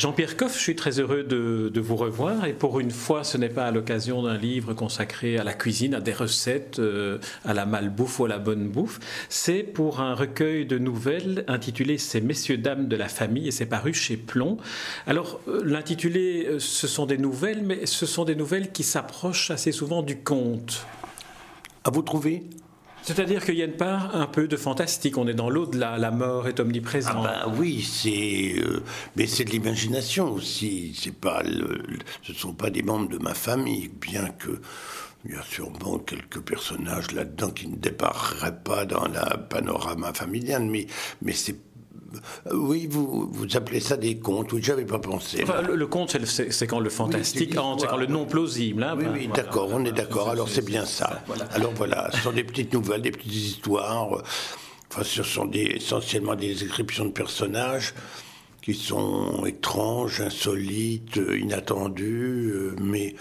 [0.00, 3.50] Jean-Pierre Coff, je suis très heureux de, vous revoir et pour une fois, ce n'est
[3.50, 7.66] pas à l'occasion d'un livre consacré à la cuisine, à des recettes, euh, à la
[7.66, 8.98] malbouffe ou à la bonne bouffe.
[9.28, 13.66] C'est pour un recueil de nouvelles intitulé Ces messieurs dames de la famille et c'est
[13.66, 14.56] paru chez Plomb.
[15.06, 19.50] Alors euh, l'intitulé, euh, ce sont des nouvelles, mais ce sont des nouvelles qui s'approchent
[19.50, 20.86] assez souvent du conte.
[21.84, 22.44] À vous trouver
[23.02, 25.18] c'est-à-dire qu'il y a une part un peu de fantastique.
[25.18, 27.26] On est dans l'au-delà, la mort est omniprésente.
[27.28, 28.82] Ah ben oui, c'est, euh,
[29.16, 30.96] mais c'est de l'imagination aussi.
[30.98, 31.42] C'est pas,
[32.22, 34.60] ce ne sont pas des membres de ma famille, bien que
[35.26, 40.64] il y a sûrement quelques personnages là-dedans qui ne dépareraient pas dans la panorama familial,
[40.64, 40.86] mais,
[41.20, 41.56] mais c'est
[42.52, 44.52] oui, vous, vous appelez ça des contes.
[44.52, 45.44] Oui, j'avais pas pensé.
[45.44, 48.82] le, conte, c'est quand le fantastique, c'est quand le non plausible.
[48.82, 50.30] Hein, oui, oui, d'accord, on est d'accord.
[50.30, 51.22] Alors c'est bien ça.
[51.52, 54.22] Alors voilà, ce sont des petites nouvelles, des petites histoires.
[54.90, 57.94] Enfin, ce sont des, essentiellement des descriptions de personnages
[58.60, 63.14] qui sont étranges, insolites, inattendues, euh, mais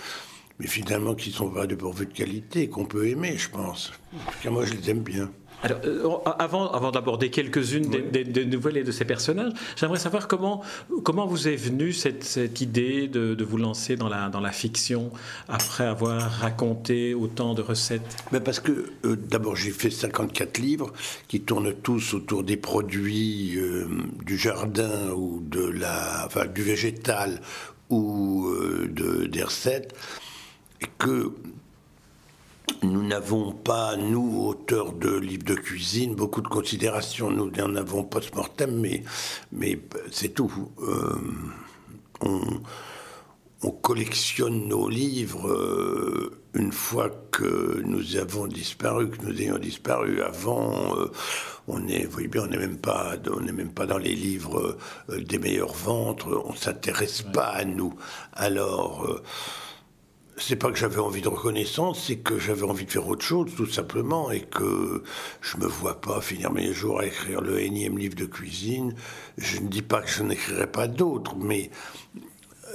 [0.59, 3.91] mais finalement qui sont pas de de qualité, qu'on peut aimer, je pense.
[4.25, 5.31] Parce que moi, je les aime bien.
[5.61, 10.61] Alors, euh, avant, avant d'aborder quelques-unes des, nouvelles et de ces personnages, j'aimerais savoir comment,
[11.03, 15.11] comment vous est venue cette, cette idée de, vous lancer dans la, dans la fiction
[15.47, 18.17] après avoir raconté autant de recettes?
[18.31, 20.93] Mais Parce que euh, d'abord, j'ai fait 54 livres
[21.27, 23.88] qui tournent tous autour des produits euh,
[24.25, 27.41] du jardin ou de la, enfin, du végétal
[27.89, 28.47] ou
[28.88, 29.95] de, des recettes,
[30.79, 31.33] et que
[32.83, 37.30] nous n'avons pas, nous, auteurs de livres de cuisine, beaucoup de considérations.
[37.30, 39.03] Nous n'en avons post-mortem, mais,
[39.52, 39.80] mais
[40.11, 40.72] c'est tout.
[40.81, 41.16] Euh,
[42.22, 50.22] on, collectionne nos livres euh, une fois que nous avons disparu, que nous ayons disparu.
[50.22, 51.11] Avant, euh,
[51.67, 54.16] on est, vous voyez bien, on n'est même pas, on n'est même pas dans les
[54.16, 54.78] livres
[55.09, 56.41] des meilleurs ventres.
[56.46, 57.94] On s'intéresse pas à nous.
[58.34, 59.22] Alors
[60.39, 63.51] c'est pas que j'avais envie de reconnaissance, c'est que j'avais envie de faire autre chose,
[63.55, 65.03] tout simplement, et que
[65.41, 68.95] je me vois pas finir mes jours à écrire le énième livre de cuisine.
[69.38, 71.69] Je ne dis pas que je n'écrirai pas d'autres, mais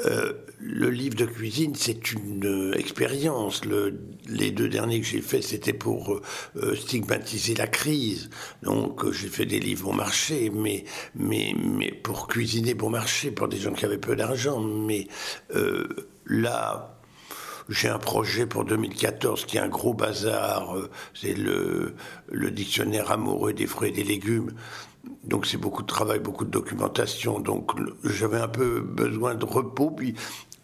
[0.06, 3.62] euh, le livre de cuisine, c'est une euh, expérience.
[4.26, 6.20] les deux derniers que j'ai faits, c'était pour
[6.56, 8.30] euh, stigmatiser la crise.
[8.62, 13.48] Donc, j'ai fait des livres bon marché, mais, mais, mais pour cuisiner bon marché, pour
[13.48, 14.60] des gens qui avaient peu d'argent.
[14.60, 15.06] Mais
[16.26, 16.93] là,
[17.68, 20.76] j'ai un projet pour 2014 qui est un gros bazar.
[20.76, 21.94] Euh, c'est le,
[22.50, 24.52] dictionnaire amoureux des fruits et des légumes.
[25.24, 27.40] Donc c'est beaucoup de travail, beaucoup de documentation.
[27.40, 27.72] Donc
[28.04, 29.90] j'avais un peu besoin de repos.
[29.90, 30.14] Puis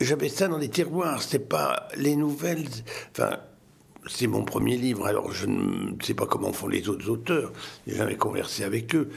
[0.00, 1.22] j'avais ça dans les tiroirs.
[1.22, 2.69] C'est pas les nouvelles.
[3.12, 3.39] Enfin,
[4.06, 5.06] c'est mon premier livre.
[5.06, 7.53] Alors je ne sais pas comment font les autres auteurs.
[7.87, 9.10] J'ai jamais conversé avec eux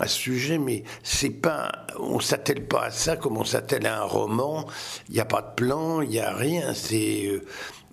[0.00, 4.02] à ce sujet, mais c'est pas, on s'attelle pas à ça comme on s'attelle à
[4.02, 4.66] un roman.
[5.08, 6.72] Il n'y a pas de plan, il n'y a rien.
[6.74, 7.44] C'est, euh,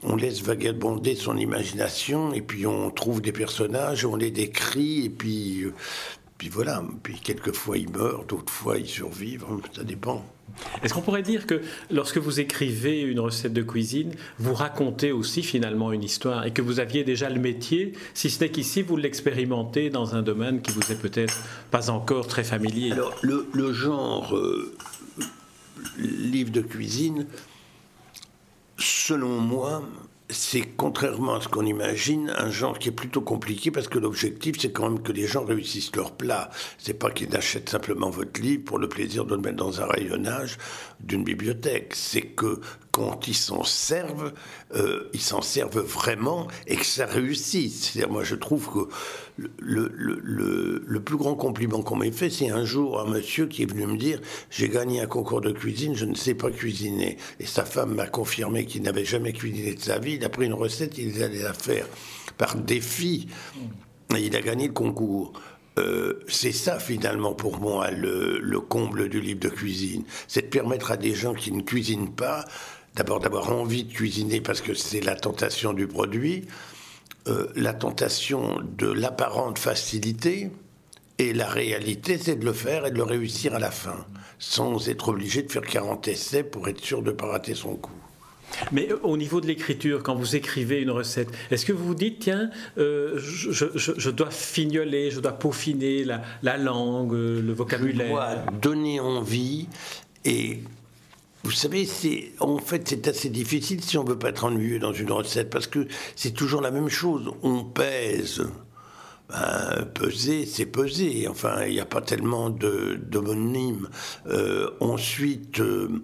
[0.04, 5.10] on laisse vagabonder son imagination et puis on trouve des personnages, on les décrit et
[5.10, 5.74] puis, euh,
[6.40, 6.82] puis voilà.
[7.04, 9.46] Puis quelquefois ils meurent, d'autres fois ils survivent.
[9.76, 10.26] Ça dépend.
[10.82, 11.62] Est-ce qu'on pourrait dire que
[11.92, 16.62] lorsque vous écrivez une recette de cuisine, vous racontez aussi finalement une histoire et que
[16.62, 20.72] vous aviez déjà le métier, si ce n'est qu'ici vous l'expérimentez dans un domaine qui
[20.72, 21.38] vous est peut-être
[21.72, 22.94] pas encore très familier?
[22.94, 24.74] Alors le, genre euh,
[25.98, 27.28] livre de cuisine,
[28.78, 29.84] selon moi,
[30.30, 34.58] c'est contrairement à ce qu'on imagine un genre qui est plutôt compliqué parce que l'objectif
[34.60, 36.52] c'est quand même que les gens réussissent leur plat.
[36.78, 39.88] C'est pas qu'ils achètent simplement votre livre pour le plaisir de le mettre dans un
[39.88, 40.58] rayonnage
[41.00, 41.94] d'une bibliothèque.
[41.96, 44.34] C'est que quand ils s'en servent,
[44.76, 47.92] euh, ils s'en servent vraiment et que ça réussisse.
[47.92, 48.94] C'est-à-dire, moi je trouve que
[49.60, 53.64] le, le, le plus grand compliment qu'on m'ait fait, c'est un jour un monsieur qui
[53.64, 54.20] est venu me dire
[54.50, 57.18] j'ai gagné un concours de cuisine, je ne sais pas cuisiner.
[57.40, 60.46] Et sa femme m'a confirmé qu'il n'avait jamais cuisiné de sa vie il a pris
[60.46, 61.88] une recette, il allait la faire
[62.38, 63.28] par défi,
[64.16, 65.34] et il a gagné le concours.
[65.78, 70.92] Euh, c'est ça finalement pour moi le, comble du livre de cuisine, c'est de permettre
[70.92, 72.46] à des gens qui ne cuisinent pas,
[72.96, 76.46] d'abord d'avoir envie de cuisiner parce que c'est la tentation du produit,
[77.30, 80.52] euh, la tentation de l'apparente facilité,
[81.18, 84.06] et la réalité c'est de le faire et de le réussir à la fin,
[84.40, 87.76] sans être obligé de faire 40 essais pour être sûr de ne pas rater son
[87.76, 87.92] coup.
[88.72, 91.96] Mais euh, au niveau de l'écriture, quand vous écrivez une recette, est-ce que vous vous
[91.96, 98.12] dites, tiens, euh, je, dois fignoler, je dois peaufiner la, langue, euh, le vocabulaire Je
[98.12, 99.68] dois donner envie
[100.26, 100.60] et
[101.44, 104.94] vous savez, c'est en fait c'est assez difficile si on veut pas être ennuyeux dans
[104.94, 107.32] une recette parce que c'est toujours la même chose.
[107.44, 108.44] On pèse
[109.30, 111.28] ben, peser, c'est peser.
[111.28, 113.88] Enfin, il n'y a pas tellement d'homonymes.
[114.28, 116.02] Euh, ensuite, euh,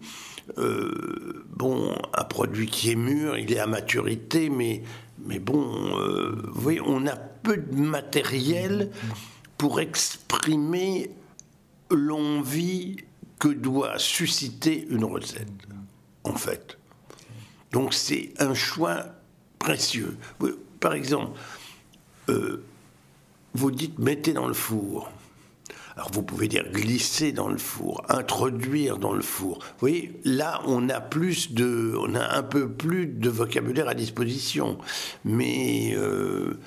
[0.60, 4.84] euh, bon, un produit qui est mûr, il est à maturité, mais,
[5.26, 8.92] mais bon, vous voyez, on a peu de matériel
[9.58, 11.10] pour exprimer
[11.90, 12.98] l'envie
[13.40, 15.48] que doit susciter une recette,
[16.24, 16.78] en fait.
[17.72, 19.06] Donc c'est un choix
[19.60, 20.18] précieux.
[20.80, 21.38] Par exemple,
[22.28, 25.12] vous dites mettez dans le four.
[25.96, 29.60] Alors vous pouvez dire glisser dans le four, introduire dans le four.
[29.60, 33.94] Vous voyez, là on a plus de, on a un peu plus de vocabulaire à
[33.94, 34.78] disposition,
[35.24, 36.60] mais euh,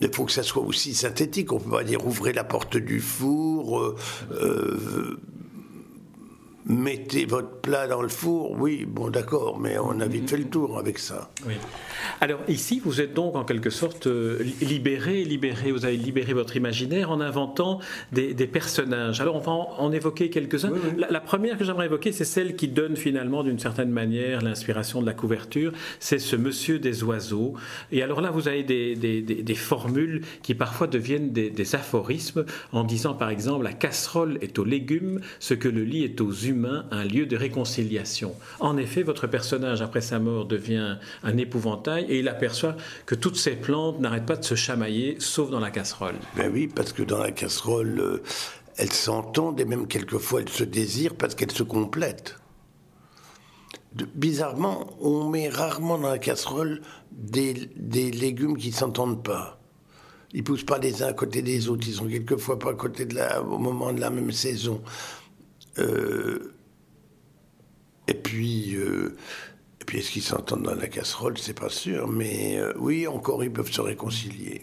[0.00, 1.52] il faut que ça soit aussi synthétique.
[1.52, 3.80] On peut pas dire ouvrez la porte du four.
[3.80, 3.96] Euh,
[4.32, 5.20] euh,
[6.66, 10.44] mettez votre plat dans le four, oui, bon d'accord, mais on a vite fait le
[10.44, 11.30] tour avec ça.
[11.46, 11.54] Oui.
[12.20, 16.56] Alors ici, vous êtes donc en quelque sorte euh, libéré, libéré, vous avez libéré votre
[16.56, 17.80] imaginaire en inventant
[18.12, 19.20] des, personnages.
[19.20, 20.72] Alors on va en, évoquer quelques-uns.
[20.96, 25.06] La, première que j'aimerais évoquer, c'est celle qui donne finalement d'une certaine manière l'inspiration de
[25.06, 27.54] la couverture, c'est ce monsieur des oiseaux.
[27.92, 33.30] Et alors là, vous avez des, formules qui parfois deviennent des, aphorismes en disant par
[33.30, 36.30] exemple, la casserole est aux légumes, ce que le lit est aux
[36.90, 38.34] un lieu de réconciliation.
[38.60, 43.36] En effet, votre personnage, après sa mort, devient un épouvantail et il aperçoit que toutes
[43.36, 46.14] ces plantes n'arrêtent pas de se chamailler, sauf dans la casserole.
[46.36, 48.22] Ben oui, parce que dans la casserole, euh,
[48.76, 52.36] elles s'entendent et même quelquefois elles se désirent parce qu'elles se complètent.
[54.14, 56.80] bizarrement, on met rarement dans la casserole
[57.10, 57.52] des,
[58.12, 59.60] légumes qui ne s'entendent pas.
[60.32, 63.06] Ils poussent pas les uns à côté des autres, ils sont quelquefois pas à côté
[63.06, 64.82] de la, au moment de la même saison.
[65.78, 66.52] Euh,
[68.06, 69.16] et puis, euh,
[69.80, 71.36] et puis est-ce qu'ils s'entendent dans la casserole?
[71.38, 74.62] C'est pas sûr, mais euh, oui, encore ils peuvent se réconcilier.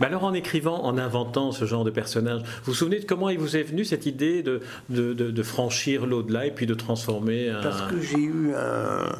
[0.00, 3.28] Mais alors en écrivant, en inventant ce genre de personnage, vous vous souvenez de comment
[3.28, 7.50] il vous est venu cette idée de, de, de, franchir l'au-delà et puis de transformer
[7.50, 7.62] un...
[7.62, 9.14] Parce que j'ai eu un...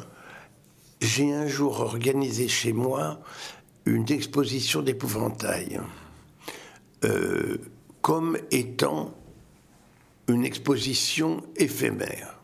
[1.01, 3.19] J'ai un jour organisé chez moi
[3.85, 5.79] une exposition d'épouvantail
[8.01, 9.15] comme étant
[10.27, 12.39] une exposition éphémère.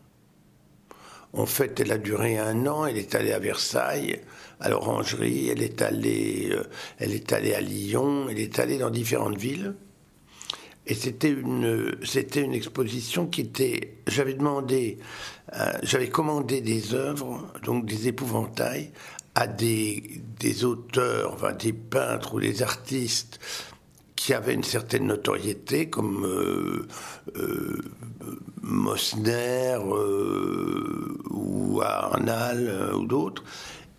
[1.32, 4.20] En fait, elle a duré un an, elle est allée à Versailles,
[4.60, 6.64] à l'Orangerie, elle, est allée, euh,
[6.98, 9.74] elle est allée à Lyon, elle est allée dans différentes villes.
[10.86, 13.94] Et c'était une, c'était une exposition qui était.
[14.06, 14.98] J'avais demandé,
[15.54, 18.90] euh, j'avais commandé des œuvres, donc des épouvantails,
[19.34, 23.40] à des, des auteurs, enfin des peintres ou des artistes
[24.22, 26.86] qui avait une certaine notoriété, comme euh,
[27.36, 27.80] euh,
[28.62, 33.42] Mosner euh, ou Arnal ou d'autres.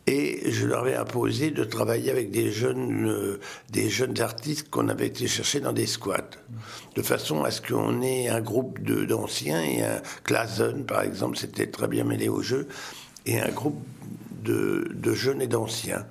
[0.08, 3.38] Et je leur ai imposé de travailler avec des jeunes,
[3.70, 6.38] des jeunes artistes qu'on avait été chercher dans des squats,
[6.96, 11.68] de façon à ce qu'on ait un groupe d'anciens et un Clazen, par exemple, c'était
[11.68, 12.70] très bien mêlé au jeu,
[13.26, 13.82] et un groupe
[14.42, 16.06] de, de jeunes et d'anciens.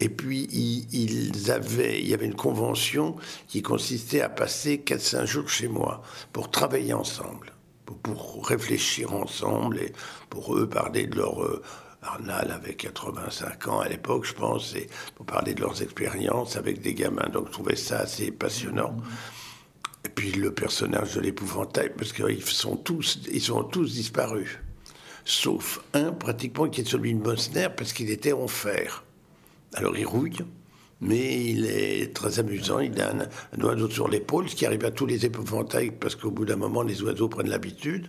[0.00, 3.16] Et puis, ils avaient, il y avait une convention
[3.48, 7.52] qui consistait à passer 4-5 jours chez moi pour travailler ensemble,
[7.84, 9.92] pour, réfléchir ensemble et
[10.30, 11.60] pour eux parler de leur.
[12.00, 16.80] Arnal avait 85 ans à l'époque, je pense, et pour parler de leurs expériences avec
[16.80, 17.28] des gamins.
[17.32, 18.96] Donc, je trouvais ça assez passionnant.
[20.04, 24.58] Et puis, le personnage de l'épouvantail, parce qu'ils sont tous, ils sont tous disparus.
[25.24, 29.04] Sauf un, pratiquement, qui est celui de Mosner, parce qu'il était en fer.
[29.74, 30.38] Alors il rouille,
[31.00, 32.80] mais il est très amusant.
[32.80, 36.30] Il a un, oiseau sur l'épaule, ce qui arrive à tous les épouvantails, parce qu'au
[36.30, 38.08] bout d'un moment, les oiseaux prennent l'habitude.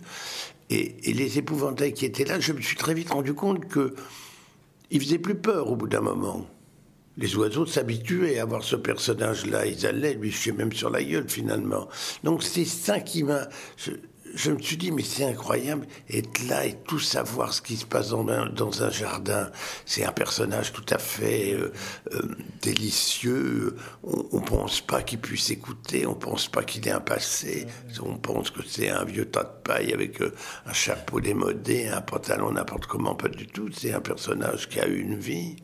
[0.70, 3.94] Et, les épouvantails qui étaient là, je me suis très vite rendu compte que
[4.90, 6.46] ils faisaient plus peur au bout d'un moment.
[7.16, 9.66] Les oiseaux s'habituaient à voir ce personnage-là.
[9.66, 11.88] Ils allaient lui chier même sur la gueule, finalement.
[12.24, 13.48] Donc c'est ça qui m'a
[14.34, 17.84] je me suis dit, mais c'est incroyable, être là et tout savoir ce qui se
[17.84, 19.50] passe dans un, dans un jardin.
[19.86, 21.72] C'est un personnage tout à fait euh,
[22.14, 22.22] euh,
[22.62, 23.76] délicieux.
[24.02, 27.66] On ne pense pas qu'il puisse écouter, on ne pense pas qu'il ait un passé.
[28.02, 30.34] On pense que c'est un vieux tas de paille avec euh,
[30.66, 33.70] un chapeau démodé, un pantalon n'importe comment, pas du tout.
[33.72, 35.56] C'est un personnage qui a eu une vie.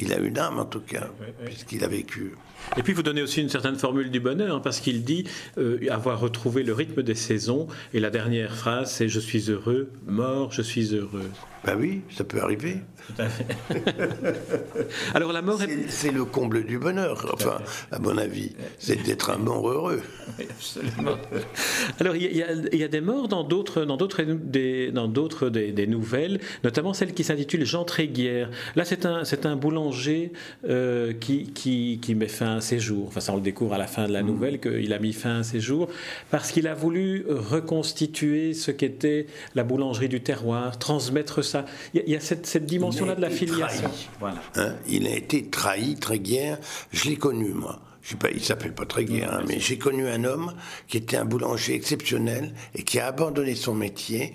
[0.00, 1.08] Il a une âme en tout cas,
[1.44, 2.32] puisqu'il a vécu.
[2.76, 5.24] Et puis vous donnez aussi une certaine formule du bonheur, hein, parce qu'il dit
[5.58, 7.68] euh, avoir retrouvé le rythme des saisons.
[7.92, 11.30] Et la dernière phrase, c'est Je suis heureux, mort, je suis heureux.
[11.64, 12.78] Ben oui, ça peut arriver.
[15.14, 17.58] Alors la mort C'est le comble du bonheur, enfin,
[17.90, 20.02] à mon avis, c'est d'être un mort heureux.
[20.38, 21.16] absolument.
[22.00, 26.40] Alors il y, a des morts dans d'autres dans d'autres des, dans d'autres des, nouvelles,
[26.64, 28.50] notamment celle qui s'intitule Jean Tréguière.
[28.76, 30.32] Là, c'est un c'est un boulanger
[30.68, 33.06] euh, qui, qui, qui met fin à ses jours.
[33.08, 34.26] Enfin, ça on le découvre à la fin de la mm.
[34.26, 35.88] nouvelle qu'il a mis fin à ses jours
[36.30, 41.64] parce qu'il a voulu reconstituer ce qu'était la boulangerie du terroir, transmettre ça.
[41.94, 43.90] Il y a, cette, cette dimension là de la filiation.
[44.18, 44.40] Voilà.
[44.56, 46.58] Hein, il a été trahi, Tréguière.
[46.92, 47.80] Je l'ai connu, moi.
[48.02, 50.54] Je sais pas, il s'appelle pas Tréguière, hein, mais j'ai connu un homme
[50.88, 54.34] qui était un boulanger exceptionnel et qui a abandonné son métier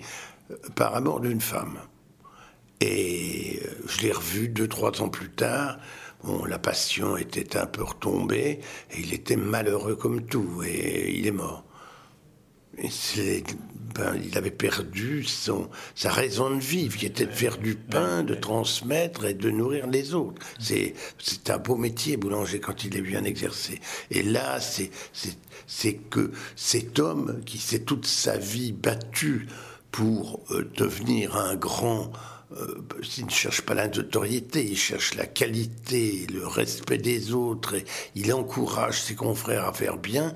[0.50, 1.78] euh, par amour d'une femme.
[2.80, 5.78] Et euh, je l'ai revu deux, trois ans plus tard.
[6.22, 11.26] Bon, la passion était un peu retombée et il était malheureux comme tout et il
[11.26, 11.64] est mort.
[12.78, 12.90] Et
[14.22, 18.34] il avait perdu son, sa raison de vivre, qui était de faire du pain, de
[18.34, 20.40] transmettre et de nourrir les autres.
[20.58, 23.80] C'est, c'est un beau métier, boulanger, quand il est bien exercé.
[24.10, 25.36] Et là, c'est, c'est,
[25.66, 29.46] c'est que cet homme qui s'est toute sa vie battu
[29.90, 32.12] pour euh, devenir un grand
[32.52, 32.80] euh,
[33.18, 37.84] il ne cherche pas la notoriété, il cherche la qualité, le respect des autres, et
[38.14, 40.34] il encourage ses confrères à faire bien.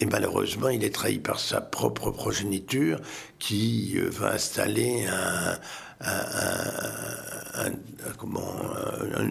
[0.00, 3.00] Et malheureusement, il est trahi par sa propre progéniture
[3.38, 5.58] qui euh, va installer un,
[6.00, 7.70] un,
[8.18, 8.54] comment,
[9.16, 9.28] un,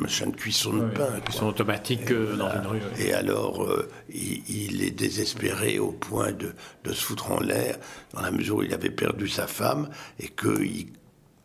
[0.00, 1.08] machin de cuisson de pain.
[1.24, 2.80] Cuisson automatique euh, dans une rue.
[2.98, 7.76] Et alors, euh, il, est désespéré au point de, de, se foutre en l'air,
[8.14, 10.88] dans la mesure où il avait perdu sa femme et qu'il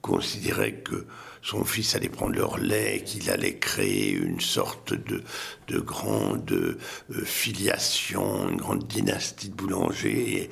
[0.05, 1.07] considérait que
[1.41, 5.23] son fils allait prendre leur lait, qu'il allait créer une sorte de,
[5.67, 10.51] de grande euh, filiation, une grande dynastie de boulangers.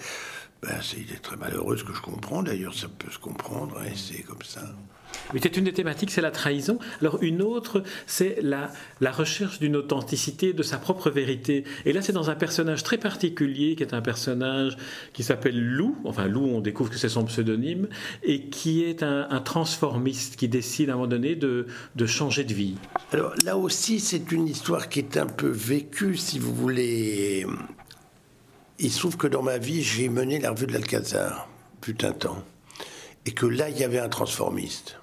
[0.64, 3.92] Ben, il est très malheureux, ce que je comprends d'ailleurs, ça peut se comprendre, hein,
[3.96, 4.62] c'est comme ça.
[5.42, 6.78] C'est une des thématiques, c'est la trahison.
[7.02, 11.64] Alors une autre, c'est la, la recherche d'une authenticité, de sa propre vérité.
[11.86, 14.78] Et là, c'est dans un personnage très particulier, qui est un personnage
[15.12, 15.98] qui s'appelle Lou.
[16.04, 17.88] Enfin, Lou, on découvre que c'est son pseudonyme,
[18.24, 22.54] et qui est un, transformiste qui décide à un moment donné de, de changer de
[22.54, 22.76] vie.
[23.12, 27.46] Alors là aussi, c'est une histoire qui est un peu vécue, si vous voulez.
[28.80, 31.50] Il se trouve que dans ma vie, j'ai mené la revue de l'Alcazar,
[31.82, 32.44] putain de temps.
[33.26, 34.98] Et que là, il y avait un transformiste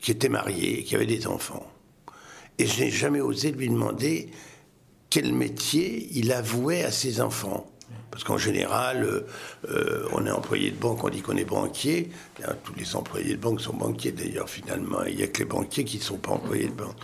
[0.00, 1.66] qui était marié, qui avait des enfants.
[2.58, 4.30] Et je n'ai jamais osé lui demander
[5.08, 7.66] quel métier il avouait à ses enfants.
[8.10, 9.26] Parce qu'en général, euh,
[9.68, 12.10] euh, on est employé de banque, on dit qu'on est banquier.
[12.64, 15.04] tous les employés de banque sont banquiers d'ailleurs, finalement.
[15.06, 16.96] Il n'y a que les banquiers qui ne sont pas employés de banque.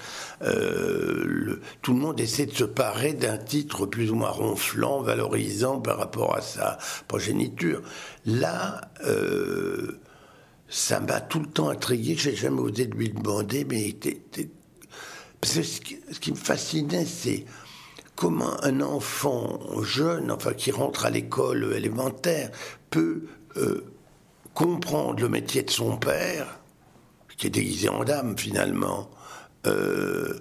[0.42, 5.80] Euh, tout le monde essaie de se parer d'un titre plus ou moins ronflant, valorisant
[5.80, 7.82] par rapport à sa progéniture.
[8.24, 8.80] Là,
[10.68, 12.16] ça m'a tout le temps intrigué.
[12.16, 13.94] J'ai jamais osé lui demander, mais
[15.42, 17.44] ce qui, me fascinait, c'est
[18.14, 22.50] comment un enfant jeune, enfin qui rentre à l'école élémentaire,
[22.90, 23.84] peut euh,
[24.54, 26.60] comprendre le métier de son père,
[27.36, 29.10] qui est déguisé en dame finalement,
[29.66, 30.40] euh,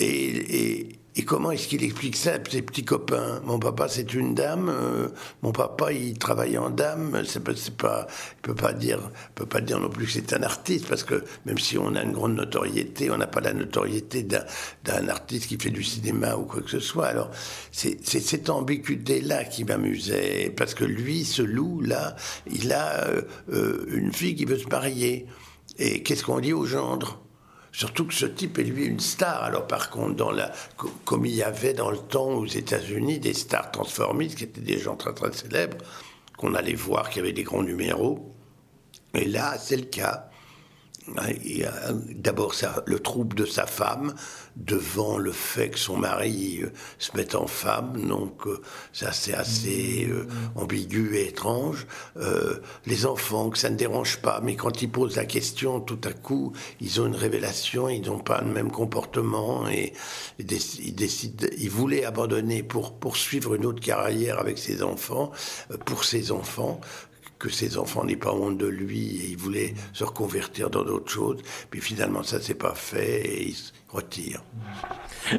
[0.00, 3.40] et comment est-ce qu'il explique ça à ses petits copains?
[3.44, 4.68] Mon papa, c'est une dame.
[4.68, 5.08] Euh,
[5.42, 7.22] mon papa, il travaille en dame.
[7.24, 8.98] C'est pas, pas, il peut pas dire,
[9.36, 12.02] peut pas dire non plus que c'est un artiste parce que même si on a
[12.02, 16.46] une grande notoriété, on n'a pas la notoriété d'un artiste qui fait du cinéma ou
[16.46, 17.06] quoi que ce soit.
[17.06, 17.30] Alors,
[17.70, 22.16] c'est cette ambiguïté-là qui m'amusait parce que lui, ce loup-là,
[22.50, 25.26] il a euh, euh, une fille qui veut se marier.
[25.78, 27.23] Et qu'est-ce qu'on dit au gendre?
[27.74, 29.42] Surtout que ce type est lui une star.
[29.42, 30.24] Alors par contre,
[31.04, 34.78] comme il y avait dans le temps aux États-Unis des stars transformistes qui étaient des
[34.78, 35.78] gens très très célèbres,
[36.38, 38.32] qu'on allait voir, qui avaient des grands numéros.
[39.12, 40.30] Et là, c'est le cas.
[41.06, 42.54] D'abord,
[42.86, 44.14] le trouble de sa femme
[44.56, 49.34] devant le fait que son mari euh, se mette en femme, donc euh, ça c'est
[49.34, 51.86] assez euh, ambigu et étrange.
[52.86, 56.12] les enfants, que ça ne dérange pas, mais quand ils posent la question, tout à
[56.12, 59.92] coup, ils ont une révélation, ils n'ont pas le même comportement et,
[60.38, 65.32] ils décident, ils voulaient abandonner pour poursuivre une autre carrière avec ses enfants,
[65.84, 66.80] pour ses enfants
[67.44, 71.10] que ses enfants n'aient pas honte de lui et il voulait se reconvertir dans d'autres
[71.10, 71.42] choses.
[71.68, 74.42] Puis finalement, ça s'est pas fait et il se retire.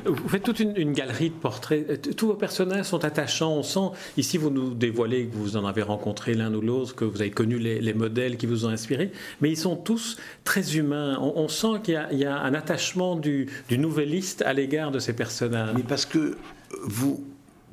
[0.05, 2.15] Vous faites toute une, galerie de portraits.
[2.15, 3.53] Tous vos personnages sont attachants.
[3.53, 7.05] On sent, ici, vous nous dévoilez que vous en avez rencontré l'un ou l'autre, que
[7.05, 11.17] vous avez connu les, modèles qui vous ont inspiré, mais ils sont tous très humains.
[11.19, 15.13] On, sent qu'il y, y, a un attachement du, du nouvelliste à l'égard de ces
[15.13, 15.73] personnages.
[15.75, 16.37] Mais parce que
[16.83, 17.25] vous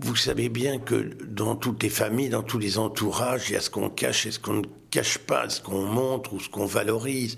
[0.03, 3.61] vous savez bien que dans toutes les familles, dans tous les entourages, il y a
[3.61, 6.67] ce qu'on cache et ce qu'on ne cache pas, ce qu'on montre ou ce qu'on
[6.67, 7.37] valorise.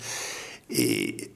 [0.71, 1.30] Et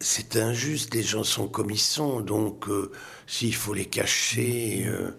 [0.00, 2.90] c'est injuste, les gens sont comme ils sont, donc euh,
[3.28, 5.12] s'il faut les cacher, euh,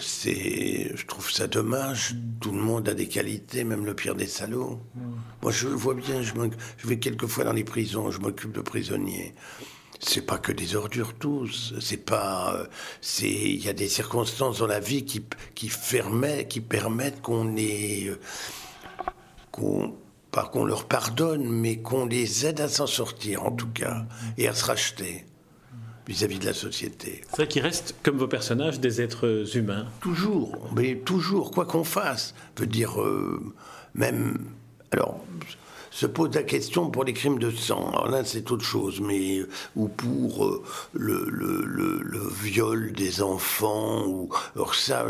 [0.00, 2.14] c'est, je trouve ça dommage.
[2.40, 4.80] Tout le monde a des qualités, même le pire des salauds.
[5.42, 6.32] Moi, je vois bien, je,
[6.78, 9.34] je vais quelquefois dans les prisons, je m'occupe de prisonniers
[10.04, 11.74] c'est pas que des ordures tous.
[11.80, 12.66] C'est pas,
[13.00, 15.70] c'est, il y a des circonstances dans la vie qui qui
[16.48, 18.12] qui permettent qu'on ait,
[19.50, 19.94] qu'on
[20.30, 24.06] pas qu'on leur pardonne, mais qu'on les aide à s'en sortir en tout cas
[24.38, 25.26] et à se racheter
[26.06, 27.20] vis-à-vis de la société.
[27.28, 29.86] C'est vrai qu'ils restent, comme vos personnages, des êtres humains.
[30.00, 32.34] Toujours, mais toujours, quoi qu'on fasse.
[32.58, 33.54] Veut dire, euh,
[33.94, 34.38] même.
[34.90, 35.24] Alors,
[35.92, 37.90] se pose la question pour les crimes de sang.
[37.90, 39.42] Alors là, c'est autre chose, mais
[39.76, 44.06] ou pour euh, le, le, viol des enfants.
[44.06, 45.06] Ou alors ça,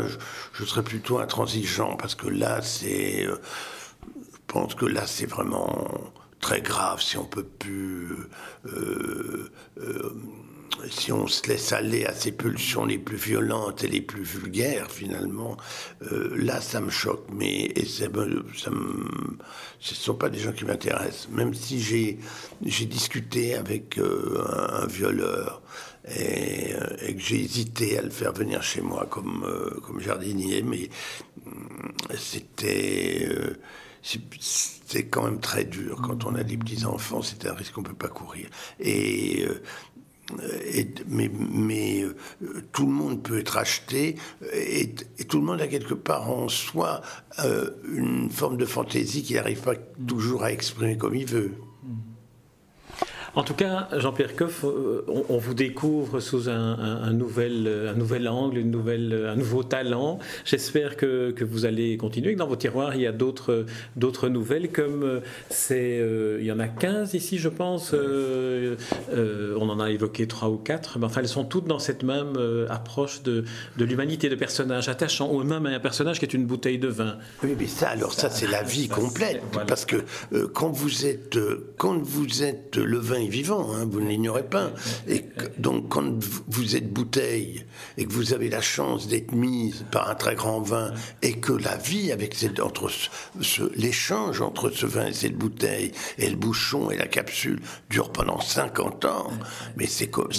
[0.53, 3.37] je, serais plutôt intransigeant parce que là, c'est, euh,
[4.33, 5.87] je pense que là, c'est vraiment
[6.41, 8.17] très grave si on peut plus.
[8.67, 9.49] Euh,
[10.89, 14.91] si on se laisse aller à ces pulsions les plus violentes et les plus vulgaires,
[14.91, 15.57] finalement,
[16.11, 17.25] euh, là, ça me choque.
[17.33, 18.43] Mais ce ne
[19.79, 21.29] sont pas des gens qui m'intéressent.
[21.29, 22.19] Même si j'ai,
[22.61, 24.43] discuté avec euh,
[24.83, 25.61] un, violeur
[26.07, 29.45] et, euh, que j'ai hésité à le faire venir chez moi comme,
[29.83, 30.89] comme jardinier, mais
[32.17, 33.29] c'était
[34.85, 37.21] c'est quand même très dur quand on a des petits enfants.
[37.21, 38.49] C'est un risque qu'on peut pas courir.
[41.07, 42.15] Mais, mais euh,
[42.71, 44.15] tout le monde peut être acheté
[44.53, 44.93] et,
[45.27, 47.01] tout le monde a quelque part en soi
[47.39, 49.75] euh, une forme de fantaisie qu'il n'arrive pas
[50.07, 51.51] toujours à exprimer comme il veut.
[53.35, 58.59] En tout cas, Jean-Pierre Coff, euh, on, vous découvre sous un, nouvel, un nouvel angle,
[58.59, 60.19] une nouvelle, un nouveau talent.
[60.45, 62.35] J'espère que, que, vous allez continuer.
[62.35, 66.51] Dans vos tiroirs, il y a d'autres, d'autres nouvelles, comme euh, c'est, euh, il y
[66.51, 67.95] en a 15 ici, je pense.
[67.95, 72.33] on en a évoqué trois ou quatre, mais enfin, elles sont toutes dans cette même
[72.69, 73.45] approche de,
[73.77, 77.17] de l'humanité, de personnages attachants, ou même un personnage qui est une bouteille de vin.
[77.43, 80.03] Oui, mais ça, alors ça, c'est la vie complète, parce que
[80.53, 81.39] quand vous êtes,
[81.77, 84.71] quand vous êtes le vin vivant, hein, vous ne l'ignorez pas.
[85.07, 85.25] Et
[85.57, 86.11] donc, quand
[86.47, 87.65] vous êtes bouteille
[87.97, 91.53] et que vous avez la chance d'être mise par un très grand vin et que
[91.53, 92.89] la vie avec cette, entre
[93.75, 98.39] l'échange entre ce vin et cette bouteille et le bouchon et la capsule dure pendant
[98.39, 99.31] 50 ans,
[99.75, 100.29] mais c'est comme,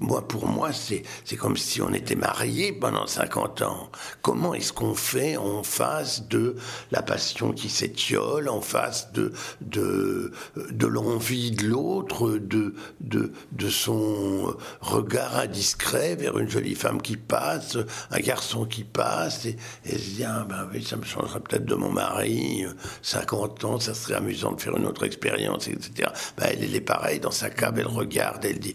[0.00, 1.04] moi, pour moi, c'est,
[1.36, 3.90] comme si on était mariés pendant 50 ans.
[4.22, 6.56] Comment est-ce qu'on fait en face de
[6.90, 14.54] la passion qui s'étiole, en face de, de l'envie de l'autre, de, de, de son
[14.80, 17.76] regard indiscret vers une jolie femme qui passe,
[18.10, 21.74] un garçon qui passe, et, se dit, ah ben oui, ça me changerait peut-être de
[21.74, 22.64] mon mari,
[23.02, 26.10] 50 ans, ça serait amusant de faire une autre expérience, etc.
[26.36, 28.74] Ben, elle, est pareille, dans sa cave, elle regarde, elle dit,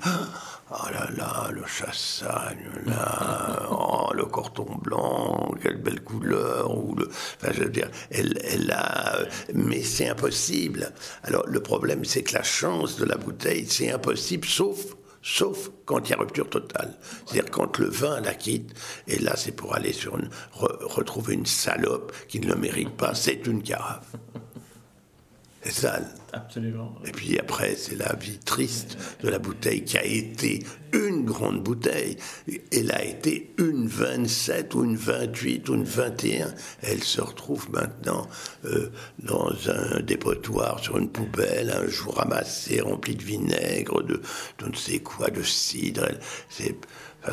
[0.71, 7.07] Oh là là, le chassagne, là, oh, le corton blanc, quelle belle couleur, ou le,
[7.07, 9.17] enfin, je dire, elle, elle a,
[9.55, 10.93] mais c'est impossible.
[11.23, 16.07] Alors, le problème, c'est que la chance de la bouteille, c'est impossible, sauf, sauf quand
[16.07, 16.99] il y a rupture totale.
[17.25, 18.75] C'est-à-dire quand le vin la quitte,
[19.07, 20.19] et là, c'est pour aller sur
[20.51, 24.15] retrouver une salope qui ne le mérite pas, c'est une carafe.
[25.63, 26.18] C'est sale.
[26.33, 26.95] Absolument.
[27.05, 30.63] Et puis après, c'est la vie triste de la bouteille qui a été
[30.93, 32.17] une grande bouteille.
[32.71, 36.53] Elle a été une 27 ou une 28 ou une 21.
[36.81, 38.27] Elle se retrouve maintenant
[38.65, 44.21] euh, dans un dépotoir sur une poubelle, un jour ramassée, remplie de vinaigre, de,
[44.65, 46.07] ne sais quoi, de cidre.
[46.49, 46.75] C'est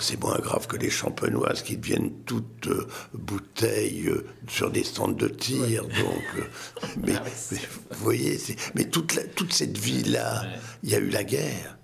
[0.00, 5.08] c'est moins grave que les champenoises qui deviennent toutes euh, bouteilles euh, sur des stands
[5.08, 5.84] de tir.
[5.84, 6.42] Donc, euh,
[6.82, 8.38] ah mais, vous voyez,
[8.74, 10.44] mais toute, toute cette vie-là,
[10.82, 11.78] il y a eu la guerre.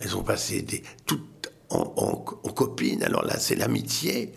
[0.00, 3.02] Elles ont passé des, toutes en, copines.
[3.02, 4.32] Alors là, c'est l'amitié.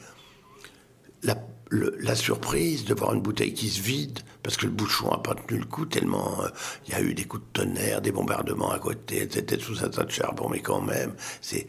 [1.24, 1.36] La,
[1.72, 5.34] la, surprise de voir une bouteille qui se vide parce que le bouchon n'a pas
[5.34, 6.38] tenu le coup tellement
[6.86, 9.60] il y a eu des coups de tonnerre, des bombardements à côté, etc.
[9.60, 11.66] sous un tas de charbon, mais quand même, c'est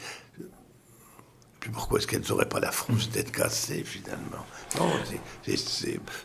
[1.72, 4.44] pourquoi est-ce qu'elles n'auraient pas la frousse d'être cassées finalement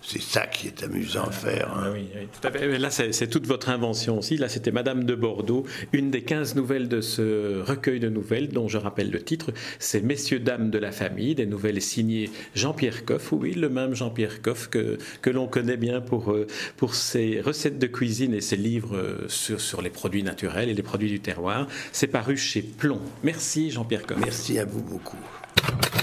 [0.01, 1.71] c'est ça qui est amusant à faire.
[1.75, 1.91] Hein.
[1.93, 2.77] Oui, tout à fait.
[2.77, 4.37] Là, c'est toute votre invention aussi.
[4.37, 8.67] Là, c'était Madame de Bordeaux, une des 15 nouvelles de ce recueil de nouvelles, dont
[8.67, 13.31] je rappelle le titre, c'est Messieurs, Dames de la famille, des nouvelles signées Jean-Pierre Coff,
[13.31, 17.79] oui, le même Jean-Pierre Coff que, que l'on connaît bien pour, euh, pour ses recettes
[17.79, 21.19] de cuisine et ses livres euh, sur, sur les produits naturels et les produits du
[21.19, 21.67] terroir.
[21.91, 23.01] C'est paru chez Plomb.
[23.23, 24.17] Merci Jean-Pierre Coff.
[24.19, 25.17] Merci à vous beaucoup.
[25.57, 26.00] Thank you.